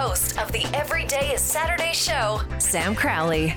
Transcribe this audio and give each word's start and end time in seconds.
host 0.00 0.38
of 0.38 0.50
the 0.50 0.64
Everyday 0.72 1.34
is 1.34 1.42
Saturday 1.42 1.92
show, 1.92 2.40
Sam 2.58 2.94
Crowley. 2.94 3.48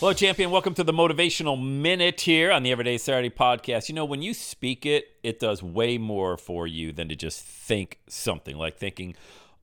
Hello, 0.00 0.12
champion. 0.12 0.50
Welcome 0.50 0.74
to 0.74 0.82
the 0.82 0.92
Motivational 0.92 1.56
Minute 1.64 2.20
here 2.22 2.50
on 2.50 2.64
the 2.64 2.72
Everyday 2.72 2.98
Saturday 2.98 3.30
podcast. 3.30 3.88
You 3.88 3.94
know, 3.94 4.04
when 4.04 4.20
you 4.20 4.34
speak 4.34 4.84
it, 4.84 5.06
it 5.22 5.38
does 5.38 5.62
way 5.62 5.96
more 5.96 6.36
for 6.36 6.66
you 6.66 6.90
than 6.90 7.08
to 7.08 7.14
just 7.14 7.40
think 7.40 8.00
something 8.08 8.56
like 8.56 8.78
thinking, 8.78 9.14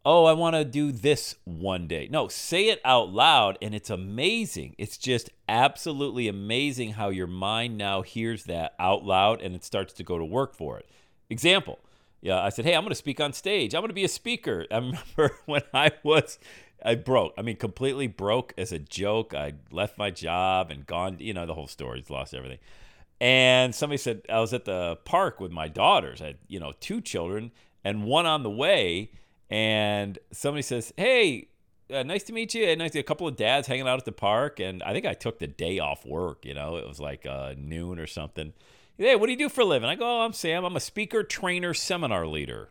oh, 0.06 0.24
I 0.24 0.32
want 0.32 0.56
to 0.56 0.64
do 0.64 0.94
this 0.94 1.36
one 1.44 1.90
day. 1.90 2.08
No, 2.10 2.30
say 2.30 2.70
it 2.70 2.80
out 2.86 3.10
loud, 3.10 3.58
and 3.62 3.76
it's 3.76 3.90
amazing. 3.90 4.76
It's 4.78 4.98
just 4.98 5.30
absolutely 5.50 6.30
amazing 6.30 6.94
how 6.94 7.10
your 7.10 7.28
mind 7.28 7.78
now 7.78 8.02
hears 8.02 8.46
that 8.46 8.76
out 8.80 9.04
loud 9.04 9.42
and 9.42 9.56
it 9.56 9.66
starts 9.66 9.92
to 9.96 10.04
go 10.04 10.18
to 10.18 10.24
work 10.24 10.56
for 10.56 10.80
it. 10.80 10.88
Example. 11.30 11.80
Yeah, 12.24 12.42
I 12.42 12.50
said, 12.50 12.64
hey, 12.64 12.74
I'm 12.74 12.84
going 12.84 12.90
to 12.90 12.96
speak 12.96 13.20
on 13.20 13.34
stage. 13.34 13.76
I'm 13.76 13.82
going 13.82 13.90
to 13.90 13.94
be 13.94 14.06
a 14.06 14.10
speaker. 14.10 14.66
I 14.72 14.78
remember 14.78 15.36
when 15.46 15.62
I 15.74 15.92
was 16.04 16.40
I 16.84 16.96
broke. 16.96 17.34
I 17.38 17.42
mean, 17.42 17.58
completely 17.58 18.08
broke 18.08 18.54
as 18.58 18.72
a 18.72 18.80
joke. 18.80 19.34
I 19.34 19.54
left 19.72 19.98
my 19.98 20.10
job 20.10 20.72
and 20.72 20.86
gone, 20.86 21.18
you 21.20 21.34
know, 21.34 21.46
the 21.46 21.54
whole 21.54 21.68
story. 21.68 22.04
Lost 22.10 22.34
everything. 22.34 22.60
And 23.20 23.76
somebody 23.76 23.98
said, 23.98 24.22
I 24.30 24.40
was 24.40 24.54
at 24.54 24.66
the 24.66 24.98
park 25.04 25.42
with 25.42 25.52
my 25.52 25.68
daughters. 25.68 26.22
I 26.22 26.28
had, 26.28 26.38
you 26.48 26.60
know, 26.60 26.74
two 26.80 27.02
children 27.02 27.52
and 27.84 28.06
one 28.06 28.26
on 28.26 28.44
the 28.44 28.50
way. 28.50 29.12
And 29.50 30.18
somebody 30.32 30.62
says, 30.62 30.94
Hey, 30.98 31.48
uh, 31.94 32.04
nice 32.04 32.24
to 32.24 32.34
meet 32.34 32.54
you. 32.54 32.66
And 32.66 32.80
nice 32.80 32.92
to 32.92 33.00
a 33.00 33.04
couple 33.04 33.28
of 33.28 33.36
dads 33.36 33.68
hanging 33.68 33.88
out 33.88 34.00
at 34.00 34.06
the 34.06 34.14
park. 34.14 34.62
And 34.62 34.82
I 34.84 34.94
think 34.94 35.06
I 35.06 35.14
took 35.14 35.40
the 35.40 35.48
day 35.48 35.80
off 35.80 36.06
work, 36.06 36.46
you 36.46 36.54
know, 36.54 36.78
it 36.78 36.88
was 36.88 37.00
like 37.02 37.26
uh, 37.26 37.54
noon 37.58 38.00
or 38.00 38.08
something. 38.08 38.54
Hey, 38.98 39.16
what 39.16 39.26
do 39.26 39.32
you 39.32 39.38
do 39.38 39.50
for 39.50 39.62
a 39.62 39.66
living? 39.66 39.90
I 39.90 39.96
go, 39.96 40.20
oh, 40.20 40.22
I'm 40.22 40.34
Sam. 40.34 40.64
I'm 40.64 40.76
a 40.76 40.80
speaker, 40.80 41.24
trainer, 41.24 41.74
seminar 41.74 42.28
leader. 42.28 42.70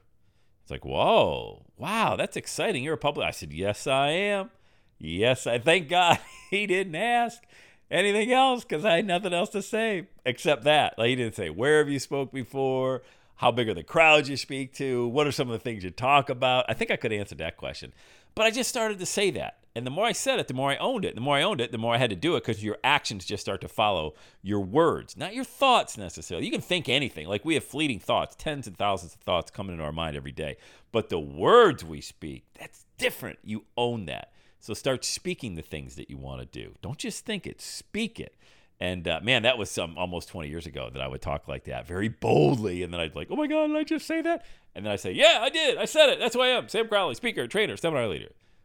It's 0.62 0.70
like, 0.70 0.84
whoa, 0.84 1.66
wow, 1.76 2.14
that's 2.14 2.36
exciting. 2.36 2.84
You're 2.84 2.94
a 2.94 2.98
public. 2.98 3.26
I 3.26 3.32
said, 3.32 3.52
yes, 3.52 3.88
I 3.88 4.10
am. 4.10 4.50
Yes, 4.98 5.48
I 5.48 5.58
thank 5.58 5.88
God 5.88 6.20
he 6.50 6.68
didn't 6.68 6.94
ask 6.94 7.42
anything 7.90 8.32
else 8.32 8.62
because 8.62 8.84
I 8.84 8.96
had 8.96 9.06
nothing 9.06 9.32
else 9.32 9.50
to 9.50 9.62
say 9.62 10.06
except 10.24 10.62
that. 10.62 10.96
Like 10.96 11.08
he 11.08 11.16
didn't 11.16 11.34
say, 11.34 11.50
where 11.50 11.78
have 11.78 11.88
you 11.88 11.98
spoke 11.98 12.32
before? 12.32 13.02
How 13.36 13.50
big 13.50 13.68
are 13.68 13.74
the 13.74 13.82
crowds 13.82 14.28
you 14.28 14.36
speak 14.36 14.72
to? 14.74 15.08
What 15.08 15.26
are 15.26 15.32
some 15.32 15.48
of 15.48 15.52
the 15.54 15.58
things 15.58 15.82
you 15.82 15.90
talk 15.90 16.30
about? 16.30 16.66
I 16.68 16.74
think 16.74 16.92
I 16.92 16.96
could 16.96 17.12
answer 17.12 17.34
that 17.34 17.56
question. 17.56 17.92
But 18.36 18.46
I 18.46 18.52
just 18.52 18.70
started 18.70 19.00
to 19.00 19.06
say 19.06 19.32
that. 19.32 19.58
And 19.74 19.86
the 19.86 19.90
more 19.90 20.04
I 20.04 20.12
said 20.12 20.38
it, 20.38 20.48
the 20.48 20.54
more 20.54 20.70
I 20.70 20.76
owned 20.76 21.04
it. 21.04 21.14
The 21.14 21.20
more 21.20 21.36
I 21.36 21.42
owned 21.42 21.60
it, 21.60 21.72
the 21.72 21.78
more 21.78 21.94
I 21.94 21.98
had 21.98 22.10
to 22.10 22.16
do 22.16 22.36
it 22.36 22.44
because 22.44 22.62
your 22.62 22.76
actions 22.84 23.24
just 23.24 23.42
start 23.42 23.62
to 23.62 23.68
follow 23.68 24.14
your 24.42 24.60
words, 24.60 25.16
not 25.16 25.34
your 25.34 25.44
thoughts 25.44 25.96
necessarily. 25.96 26.44
You 26.44 26.52
can 26.52 26.60
think 26.60 26.88
anything. 26.88 27.26
Like 27.26 27.44
we 27.44 27.54
have 27.54 27.64
fleeting 27.64 27.98
thoughts, 27.98 28.36
tens 28.36 28.66
and 28.66 28.76
thousands 28.76 29.14
of 29.14 29.20
thoughts 29.20 29.50
coming 29.50 29.72
into 29.72 29.84
our 29.84 29.92
mind 29.92 30.16
every 30.16 30.32
day. 30.32 30.56
But 30.90 31.08
the 31.08 31.18
words 31.18 31.84
we 31.84 32.02
speak, 32.02 32.44
that's 32.58 32.84
different. 32.98 33.38
You 33.42 33.64
own 33.76 34.04
that. 34.06 34.32
So 34.60 34.74
start 34.74 35.04
speaking 35.04 35.54
the 35.54 35.62
things 35.62 35.96
that 35.96 36.10
you 36.10 36.18
want 36.18 36.40
to 36.40 36.46
do. 36.46 36.74
Don't 36.82 36.98
just 36.98 37.24
think 37.24 37.46
it, 37.46 37.60
speak 37.60 38.20
it. 38.20 38.36
And 38.78 39.08
uh, 39.08 39.20
man, 39.22 39.42
that 39.44 39.58
was 39.58 39.70
some 39.70 39.96
almost 39.96 40.28
20 40.28 40.48
years 40.48 40.66
ago 40.66 40.90
that 40.92 41.00
I 41.00 41.08
would 41.08 41.22
talk 41.22 41.48
like 41.48 41.64
that 41.64 41.86
very 41.86 42.08
boldly. 42.08 42.82
And 42.82 42.92
then 42.92 43.00
I'd 43.00 43.16
like, 43.16 43.28
oh 43.30 43.36
my 43.36 43.46
God, 43.46 43.68
did 43.68 43.76
I 43.76 43.84
just 43.84 44.06
say 44.06 44.20
that? 44.22 44.44
And 44.74 44.84
then 44.84 44.92
I 44.92 44.96
say, 44.96 45.12
yeah, 45.12 45.38
I 45.40 45.48
did. 45.48 45.78
I 45.78 45.84
said 45.84 46.10
it. 46.10 46.18
That's 46.18 46.34
who 46.34 46.42
I 46.42 46.48
am. 46.48 46.68
Sam 46.68 46.88
Crowley, 46.88 47.14
speaker, 47.14 47.46
trainer, 47.46 47.76
seminar 47.76 48.06
leader. 48.08 48.32